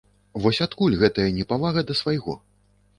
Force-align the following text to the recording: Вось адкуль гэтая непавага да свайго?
Вось 0.45 0.61
адкуль 0.67 0.97
гэтая 1.05 1.29
непавага 1.37 1.87
да 1.93 2.01
свайго? 2.05 2.41